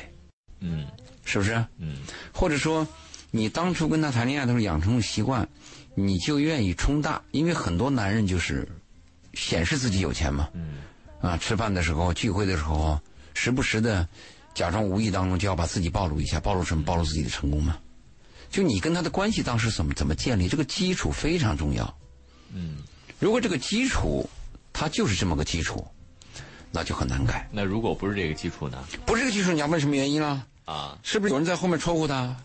[0.61, 0.87] 嗯，
[1.25, 1.63] 是不是？
[1.77, 1.97] 嗯，
[2.33, 2.87] 或者说
[3.29, 5.47] 你当初跟他谈恋爱的时候养成了习惯。
[5.95, 8.67] 你就愿意冲大，因为很多男人就是
[9.33, 10.49] 显示自己有钱嘛。
[10.53, 10.81] 嗯。
[11.21, 12.99] 啊，吃饭的时候、聚会的时候，
[13.33, 14.07] 时不时的
[14.53, 16.83] 假装无意当中就要把自己暴露一下，暴露什么？
[16.83, 17.77] 暴露自己的成功嘛。
[18.49, 21.97] 就你跟他的关系当时怎么怎么建立，这个基础非常重要。
[22.53, 22.77] 嗯。
[23.19, 24.27] 如果这个基础
[24.73, 25.85] 它就是这么个基础，
[26.71, 27.47] 那就很难改。
[27.51, 28.83] 那如果不是这个基础呢？
[29.05, 30.47] 不是这个基础，你要问什么原因了？
[30.65, 32.35] 啊，是不是有人在后面戳呼他？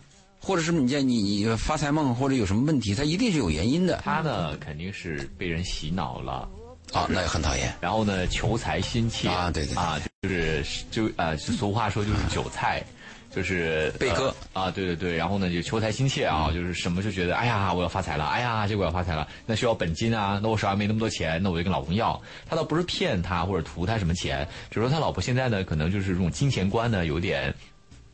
[0.47, 3.99] 或者是你见你你发财梦或者有什么问题，他一定是有原因的。
[4.01, 6.47] 他呢肯定是被人洗脑了，
[6.93, 7.75] 啊，那也很讨厌。
[7.81, 12.81] 然后呢，求财心切啊，对对啊，就是就呃，俗话说就是韭菜，
[13.35, 15.17] 就是被割啊，对对对。
[15.17, 22.17] 然后呢，就求财心切啊，就是什么就觉得哎呀我要发财了，哎呀结果要发财了，那需要本金啊，那我手上没那么多钱，那我就跟老公要。
[22.49, 27.53] 他倒不是骗他或者图他什么钱，只是说他老婆现在呢，可能就是这种金钱观呢有点。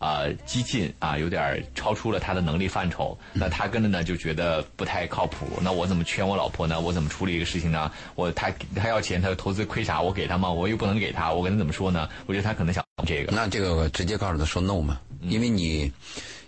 [0.03, 3.17] 啊，激进啊，有点超出了他的能力范畴。
[3.31, 5.47] 那他跟着呢，就觉得不太靠谱。
[5.61, 6.77] 那我怎么劝我老婆呢？
[6.77, 7.89] 我怎么处理一个事情呢？
[8.15, 10.01] 我他他要钱，他投资亏啥？
[10.01, 10.51] 我给他吗？
[10.51, 12.09] 我又不能给他，我跟他怎么说呢？
[12.25, 13.31] 我觉得他可能想这个。
[13.31, 15.89] 那这个直接告诉他说 no 嘛，因为你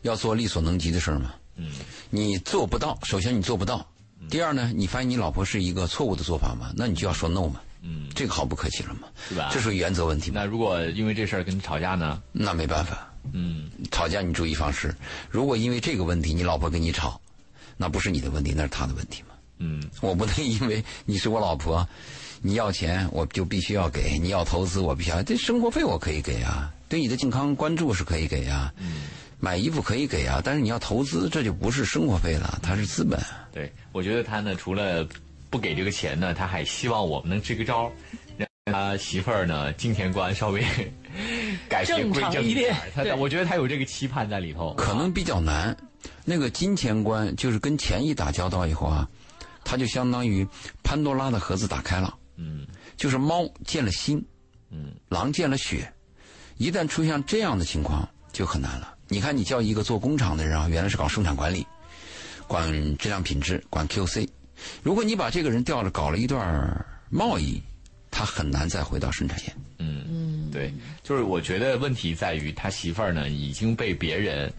[0.02, 1.34] 要做力所能及的事儿嘛。
[1.56, 1.72] 嗯。
[2.10, 3.88] 你做不到，首先你做不到。
[4.30, 7.62] 第二呢，你发现你老婆是一个错误的做法嘛，那你就要说 no 嘛。
[7.82, 8.10] 嗯。
[8.14, 9.08] 这个毫不客气了嘛。
[9.30, 9.50] 是吧？
[9.54, 10.30] 这属于原则问题。
[10.34, 12.22] 那如果因为这事儿跟你吵架呢？
[12.34, 13.08] 那没办法。
[13.34, 14.94] 嗯，吵架你注意方式。
[15.30, 17.20] 如果因为这个问题你老婆跟你吵，
[17.78, 19.30] 那不是你的问题，那是他的问题嘛。
[19.58, 21.88] 嗯，我不能因为你是我老婆，
[22.42, 29.04] 你要钱我就必须要给，你要投资我必须要，这生活费我可以给啊，对你的健康关注是可以给啊，嗯
[29.40, 33.20] 买衣服可以给啊，但是你要投资，这就不是生活费了，它是资本。
[33.54, 35.08] 对，我觉得他呢，除了
[35.50, 37.92] 不给这个钱呢，他还希望我们能支个招，
[38.38, 40.64] 让他媳妇儿呢金钱观稍微
[41.70, 42.76] 改邪归正一点。
[42.94, 45.76] 他我觉得他有这个期盼在里头，可能比较难。
[46.24, 49.08] 那个金钱观就是跟钱一打交道以后啊。
[49.68, 50.48] 他就相当于
[50.84, 54.24] 潘多拉的盒子打开了，嗯，就是猫见了心，
[54.70, 55.92] 嗯，狼见了血，
[56.58, 58.94] 一旦出现这样的情况就很难了。
[59.08, 61.66] 你看，你叫一个做工厂的人啊，原来是搞生产管理，
[62.46, 64.30] 管质量品质，管 QC，
[64.84, 67.60] 如果你把这个人调了，搞了一段贸易，
[68.12, 69.52] 他很难再回到生产线。
[69.86, 74.52] 嗯嗯，对，就是我觉得问题在于他媳妇儿呢已经被别人。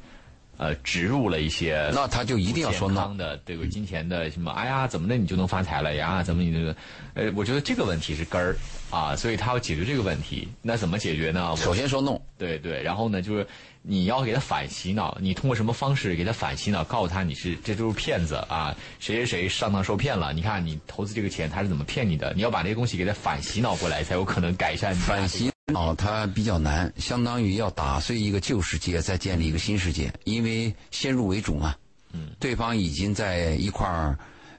[0.58, 4.50] 呃，植入了一些，那他就一定要说呢的这个金钱的什么？
[4.52, 6.22] 哎呀，怎么的你就能发财了呀？
[6.22, 6.76] 怎么你这个？
[7.12, 8.56] 呃，我觉得这个问题是根儿
[8.90, 10.48] 啊，所以他要解决这个问题。
[10.62, 11.54] 那怎么解决呢？
[11.58, 13.46] 首先说 no，对对，然后呢，就是
[13.88, 16.83] 你要给他反洗脑，你通过什么方式给他反洗脑？
[16.83, 20.33] 告诉他你是这都是骗子啊，谁谁谁上当受骗了？
[20.33, 22.33] 你看你投资这个钱他是怎么骗你的？
[22.35, 24.94] 你要把这些东西给他反洗脑过来，才有可能改善。
[24.94, 25.51] 反洗。
[25.72, 31.75] 脑，它比较难，相当于要打碎一个旧世界，再建立一个新世界，因为先入为主嘛。
[32.12, 34.16] 嗯，对方已经在一块儿，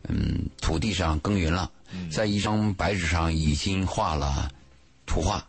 [0.09, 1.71] 嗯，土地上耕耘了，
[2.11, 4.51] 在一张白纸上已经画了
[5.05, 5.41] 图画。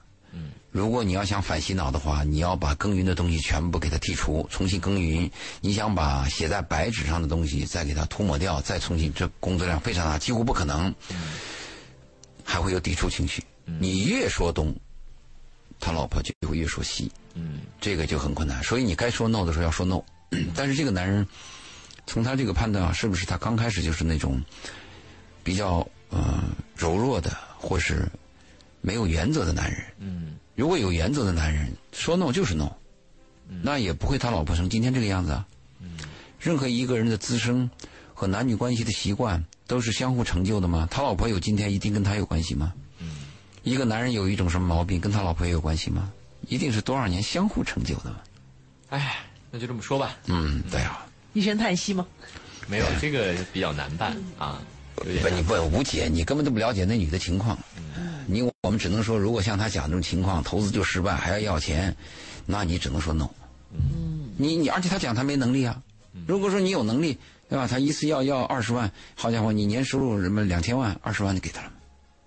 [0.79, 5.31] 嗯，如果你要想反洗脑的话，你要把耕耘的东西全部给它剔除，重新耕耘。
[5.61, 10.95] 你想把写在白纸上的东西再给它涂抹掉，再重新，这工作量非常大，几乎不可能。
[12.45, 13.43] 还会有抵触情绪。
[13.65, 14.75] 你越说东。
[15.81, 18.61] 他老婆就会越说西，嗯，这个就很困难。
[18.65, 20.03] 所以你该说 no 的时候要说 no，
[20.53, 21.25] 但是这个男人
[22.05, 24.43] 从他这个判断啊，是不是他刚开始就是那种
[25.45, 26.43] 比较呃
[26.75, 28.09] 柔弱的，或是
[28.81, 29.85] 没有原则的男人？
[29.99, 32.69] 嗯，如果有原则的男人说 no 就是 no，
[33.63, 35.47] 那也不会他老婆成今天这个样子啊。
[35.81, 35.91] 嗯，
[36.41, 37.71] 任何一个人的滋生
[38.13, 40.89] 和男女关系的习惯都是相互成就的吗？
[40.91, 42.75] 他老婆有今天一定跟他有关系吗？
[43.63, 46.13] 一个男人有一种什么毛病，跟他老婆也有关系吗？
[46.49, 48.13] 一定是多少年相互成就的。
[48.89, 49.19] 哎，
[49.53, 50.17] 那就这么说吧。
[50.27, 51.07] 嗯，对啊。
[51.35, 52.05] 一声叹息吗？
[52.67, 54.61] 没有，这个比较难办啊。
[54.99, 57.59] 不，你不无解，你根本都不了解那女的情况。
[58.27, 61.97] 你我们只能说，如果像他讲这种情况，投资就失败，还要要钱，
[62.45, 63.29] 那你只能说 no。
[63.73, 64.31] 嗯。
[64.37, 65.81] 你你，而且他讲他没能力啊。
[66.27, 67.17] 如果说你有能力，
[67.49, 67.67] 对吧？
[67.67, 71.73] 他一次要要二十万，好家伙，你年收入什么两千万，二十万就给他了。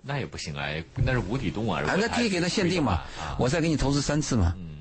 [0.02, 1.80] 那也不行啊，那是无底洞啊！
[1.86, 3.02] 啊，那可以给他限定嘛，
[3.38, 4.52] 我再给你投资三次嘛。
[4.58, 4.71] 嗯，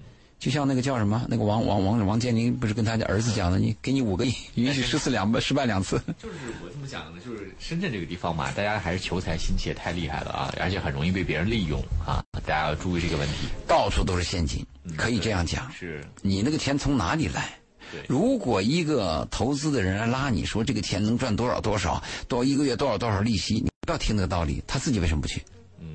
[0.42, 6.02] 就像那个叫什么，那个王王王王健林不是跟他的儿子讲的，你给你五个亿， 允许失次两 失败两次。
[6.18, 13.48] 就是我这么讲的，就是深圳这个地方嘛，大家还是求财心切太厉害了啊，而且很容易被别人利用啊，大家要注意这个问题。
[13.68, 14.66] 到处都是陷阱，
[14.98, 15.72] 可以这样讲。
[15.72, 17.52] 是，你那个钱从哪里来？
[18.08, 25.44] 如果一个投资的人来拉你说这个钱能赚多少多少，多一个月多少多少利息，你不要听那个道理，他自己为什么不去？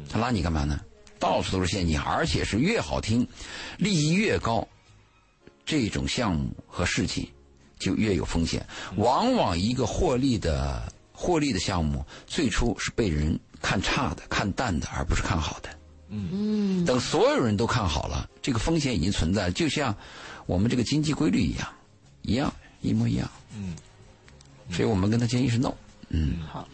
[0.09, 0.79] 他拉你干嘛呢？
[1.19, 3.27] 到处都是陷阱，而且是越好听，
[3.79, 4.67] 利益越高，
[5.65, 7.29] 这种项目和事情
[7.79, 8.65] 就越有风险。
[8.97, 15.69] 往往一个获利的获利的项目，最初是被人看差的、看淡的，而不是看好的。
[16.09, 19.97] 嗯，等所有人都看好了，这个风险已经存在，就像
[20.47, 21.69] 我们这个经济规律一样，
[22.23, 23.29] 一样一模一样。
[23.57, 23.75] 嗯，
[24.71, 25.73] 所以我们跟他建议是 no。
[26.11, 26.69] 嗯，好。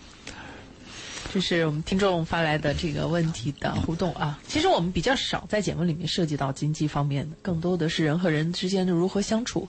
[1.33, 4.39] 这是我们听众发来的这个问题的互动啊。
[4.47, 9.67] 其实我们比较少在节目里面涉及到经济方面的，更多的是人和人之间的如何相处。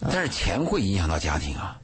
[0.00, 1.78] 但是钱会影响到家庭啊，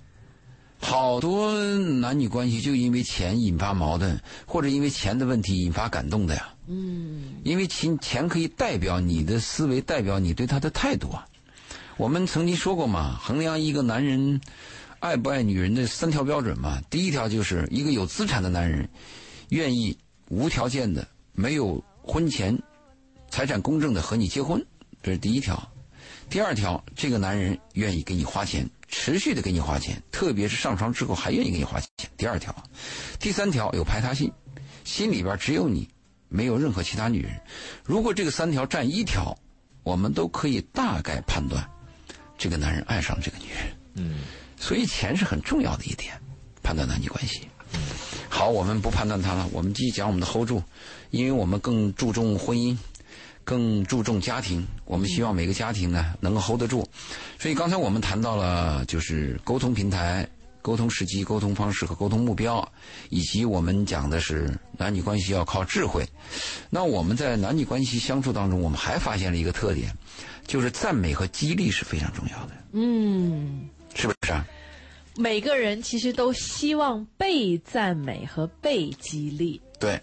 [0.80, 6.48] 好多男女关系就因为钱引发矛盾，或者因为钱的问题引发感动的呀。
[6.66, 11.24] 嗯，因为钱钱可以代表你的思维，代表你对他的态度啊。
[11.96, 14.40] 我们曾经说过嘛，衡量一个男人
[15.00, 18.88] 爱不爱女人的三条标准嘛，第一条就是一个有资产的男人。
[19.48, 22.56] 愿意无条件的、没有婚前
[23.30, 24.64] 财产公证的和你结婚，
[25.02, 25.60] 这是第一条。
[26.28, 31.88] 第二条，这个男人愿意给你花钱，持续的给你花钱，特别是上床之后还愿意给你花钱。
[32.16, 32.54] 第二条，
[33.18, 34.30] 第三条有排他性，
[34.84, 35.88] 心里边只有你，
[36.28, 37.32] 没有任何其他女人。
[37.84, 39.36] 如果这个三条占一条，
[39.82, 41.68] 我们都可以大概判断
[42.38, 43.58] 这个男人爱上这个女人。
[43.94, 44.20] 嗯，
[44.60, 46.14] 所以钱是很重要的一点，
[46.62, 47.48] 判断男女关系。
[48.28, 50.62] 好，我们不判断他了，我们继续讲我们的 hold 住，
[51.10, 52.76] 因为我们更注重婚姻，
[53.42, 56.86] 更注重家庭，我们希望每个家庭呢能够 hold 得住。
[57.38, 60.28] 所以刚才我们谈到了就是沟通平台、
[60.62, 62.66] 沟通时机、沟通方式和沟通目标，
[63.08, 66.06] 以及我们讲的是男女关系要靠智慧。
[66.68, 69.92] 那我们在男女关系相处当中，我们还发现了一个特点，
[70.46, 72.52] 就是赞美和激励是非常重要的。
[72.72, 74.46] 嗯，是不是啊？
[75.16, 79.60] 每个人其实都希望被赞美和被激励。
[79.78, 80.00] 对，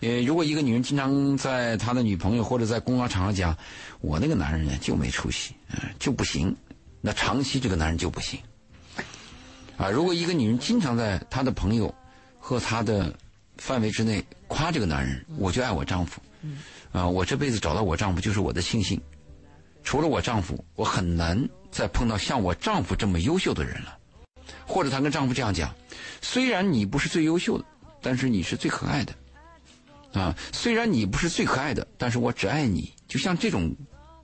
[0.00, 3.56] 呃，如果一个女人经常在她的女朋友或者在公开场合讲
[4.00, 6.54] ：“我那个男人呢就没出息，嗯，就不行。”
[7.00, 8.38] 那长期这个男人就不行。
[9.76, 11.92] 啊，如果一个女人经常在她的朋友
[12.38, 13.12] 和她的
[13.56, 16.20] 范围之内夸这个男人，我就爱我丈夫，
[16.92, 19.00] 啊，我这辈子找到我丈夫就是我的庆幸，
[19.82, 23.98] 除了我丈夫，我很难再碰到像我丈夫这么优秀的人了。
[24.66, 25.74] 或者她跟丈夫这样讲：
[26.20, 27.64] 虽然你不是最优秀的，
[28.00, 29.14] 但是你是最可爱的。
[30.12, 32.92] 啊，虽然你不是最可爱的，但是我只爱你。
[33.08, 33.74] 就像这种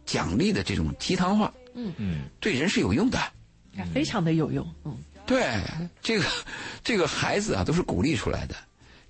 [0.04, 3.18] 奖励的这种鸡汤话，嗯嗯，对人是有用的，
[3.94, 4.96] 非常的有用，嗯。
[5.26, 5.60] 对，
[6.02, 6.24] 这个
[6.82, 8.54] 这个孩子啊，都是鼓励出来的，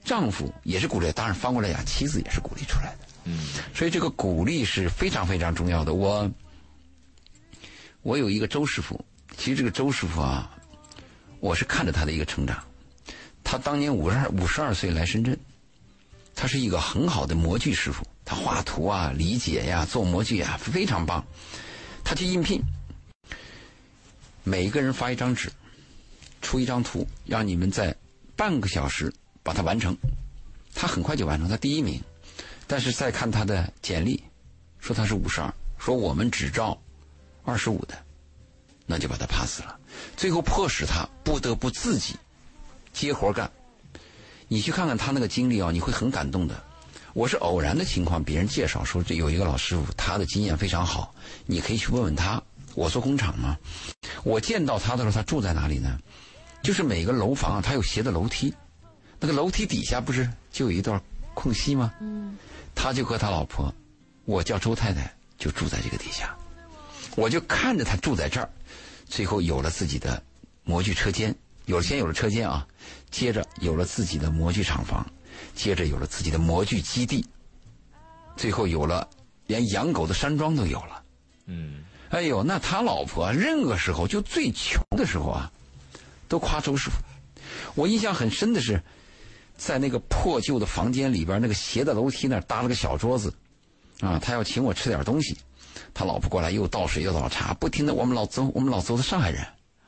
[0.04, 3.07] 丈夫也是鼓励，当然翻过来讲，妻子也是鼓励出来的。
[3.74, 5.94] 所以这个鼓励是非常非常重要的。
[5.94, 6.30] 我
[8.02, 9.04] 我有一个周师傅，
[9.36, 10.50] 其实这个周师傅啊，
[11.40, 12.62] 我是看着他的一个成长。
[13.44, 15.38] 他当年五十二五十二岁来深圳，
[16.34, 21.24] 他是一个很好的模具师傅，他画图啊、理解呀、做模具啊非常棒。
[22.04, 22.62] 他去应聘，
[24.44, 25.50] 每一个人发一张纸。
[26.40, 27.94] 出一张图，让你们在
[28.36, 29.12] 半个小时
[29.42, 29.94] 把它完成。
[30.72, 32.00] 他很快就完成，他第一名。
[32.68, 34.22] 但是再看他的简历，
[34.78, 36.78] 说他是五十二，说我们只招
[37.44, 37.98] 二十五的，
[38.86, 39.76] 那就把他 pass 了。
[40.16, 42.14] 最后迫使他不得不自己
[42.92, 43.50] 接活干。
[44.46, 46.62] 你去看看他那个经历啊，你会很感动的。
[47.14, 51.12] 我是偶然的情况，别人介绍说这有一个老师傅，他的经验非常好，
[51.46, 52.40] 你可以去问问他。
[52.74, 53.58] 我做工厂嘛，
[54.22, 55.98] 我见到他的时候，他住在哪里呢？
[56.62, 58.52] 就是每个楼房啊，它有斜的楼梯，
[59.18, 61.00] 那个楼梯底下不是就有一段
[61.34, 61.92] 空隙吗？
[62.00, 62.36] 嗯，
[62.80, 63.74] 他就和他老婆，
[64.24, 66.32] 我叫周太太，就住在这个底下，
[67.16, 68.48] 我就看着他住在这儿，
[69.04, 70.22] 最后有了自己的
[70.62, 71.34] 模具车间，
[71.66, 72.64] 有了先有了车间啊，
[73.10, 75.04] 接着有了自己的模具厂房，
[75.56, 77.26] 接着有了自己的模具基地，
[78.36, 79.08] 最后有了
[79.48, 81.02] 连养狗的山庄都有了。
[81.46, 85.50] 嗯，哎呦，那他老婆任何时候就最穷的时候啊。
[86.28, 86.96] 都夸周师傅，
[87.74, 88.82] 我印象很深的是，
[89.58, 93.34] 在那个破旧的房间里边，那个斜的楼梯那儿搭了个小桌子，
[94.00, 95.36] 啊，他要请我吃点东西，
[95.92, 99.42] 他老婆过来又倒水又倒茶，不停的我们老周，我们老周是上海人，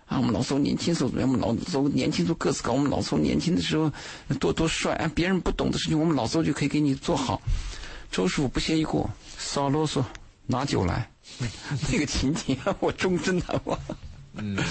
[0.07, 3.91] 啊，我们老周年轻时候，我们老周年轻时候个子高，我们老周年轻的时候
[4.41, 7.41] 多多帅，啊，别人不懂的事情，我们老周就可以给你做好。
[8.11, 9.09] 周师傅不屑一顾，
[9.39, 10.05] 少啰嗦，
[10.47, 11.09] 拿酒来，
[11.93, 13.79] 那个情景我终身难忘。
[14.35, 14.59] 嗯。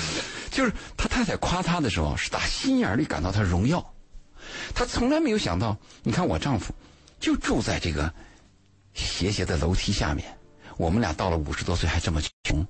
[0.51, 3.93] 就是他太太夸他的时候，是打心眼里感到他荣耀。
[4.73, 6.73] 他从来没有想到，你看我丈夫
[7.19, 8.13] 就住在这个
[8.93, 10.37] 斜斜的楼梯下面，
[10.77, 12.65] 我们俩到了五十多岁还这么穷，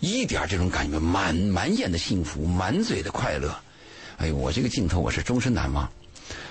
[0.00, 3.54] 一点这种感觉，满满眼的幸福，满嘴的快乐。
[4.18, 5.90] 哎呦，我这个镜头我是终身难忘。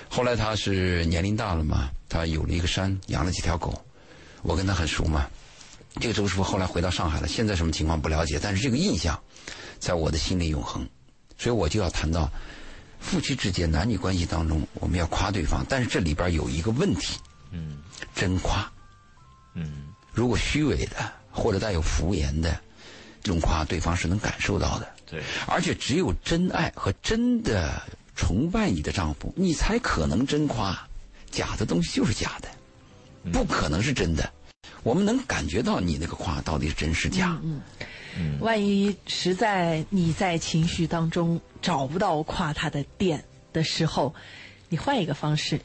[0.08, 3.74] 后来他是年龄大了嘛，他有了一个山，养了几条狗，
[4.42, 5.26] 我跟他很熟嘛。
[6.00, 9.18] 这个周师傅后来回到上海了，现在什么情况不了解，但是这个印象。
[9.78, 10.88] 在我的心里永恒，
[11.36, 12.30] 所以我就要谈到
[13.06, 17.16] 夫妻之间男女关系当中，我们要夸对方，但是这里边有一个问题，
[17.52, 17.78] 嗯，
[18.16, 18.68] 真夸，
[19.54, 20.96] 嗯，如果虚伪的
[21.30, 22.60] 或者带有敷衍的
[23.22, 27.80] 这种夸，对方是能感受到的，对，而且只有真爱和真的
[28.16, 30.76] 崇拜你的丈夫，你才可能真夸，
[31.30, 32.48] 假的东西就是假的，
[33.30, 34.28] 不可能是真的，
[34.82, 37.40] 我们能感觉到你那个夸到底是真是假。
[38.40, 44.14] 万一实在你在情绪当中找不到夸他的点的时候，
[44.68, 45.60] 你换一个方式，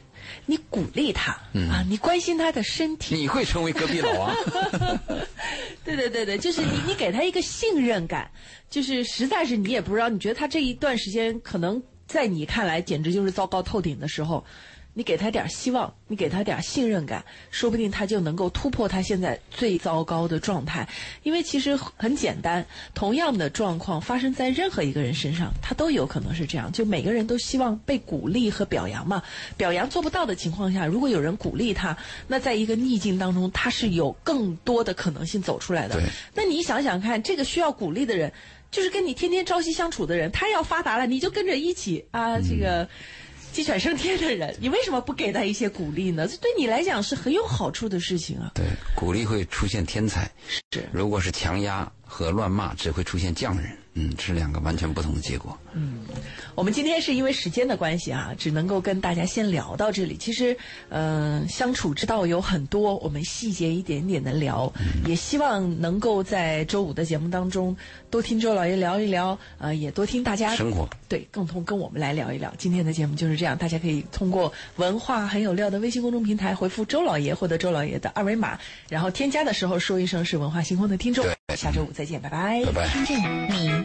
[0.46, 1.32] 你鼓励他
[1.70, 4.34] 啊，你关心他的身体，你会成为隔壁老王。
[5.84, 8.30] 对对对对，就是你，你给他一个信任感，
[8.70, 14.44] 就是实在是你也不知道，你觉得他这一段时间可能在你看来简直就是糟糕透顶的时候。
[14.94, 20.86] 你给他点希望，你给他点信任感，说不定他就能够突破他现在最糟糕的状态。
[21.22, 26.70] 因为其实很简单，同样的状况发生在任何一个人身上，他都有可能是这样。
[26.70, 29.22] 就每个人都希望被鼓励和表扬嘛。
[29.56, 35.98] 表扬做不到的情况下，如果有人鼓励他，那在一个逆境当中，他是有更多的可能性走出来的。
[36.34, 38.30] 那你想想看，这个需要鼓励的人，
[38.70, 42.86] 就是跟你天天朝夕相处的人，他要发达了，你就跟着一起啊，这个。
[43.52, 46.26] 鸡犬升天的人， 你为什么不给他一些鼓励呢？
[46.26, 48.50] 这对你来讲是很有好处的事情啊。
[48.54, 48.64] 对，
[48.96, 50.30] 鼓励会出现天才。
[50.48, 50.88] 是。
[50.90, 53.76] 如果是强压和乱骂，只会出现匠人。
[53.94, 55.56] 嗯，这是两个完全不同的结果。
[55.74, 56.00] 嗯，
[56.54, 60.16] 我们今天是因为时间的关系啊，只能够跟大家先聊到这里。
[60.16, 60.56] 其实，
[60.88, 64.72] 呃，相处之道有很多，我们细节一点点的聊，
[65.06, 67.76] 也希望能够在周五的节目当中
[68.10, 72.52] 多听周老爷聊一聊，呃，也多听大家生活，对，共同跟我们来聊一聊。
[72.58, 78.58] 今天的节目就是这样，大家可以通过文化很有料的微信公众平台回复周老爷，获得周老爷的二维码，
[78.90, 81.24] 然后添加的时候说一声是文化星空的听众。
[81.24, 82.88] 对，下周五再见，拜拜，拜拜。
[82.88, 83.18] 听见
[83.50, 83.72] 你。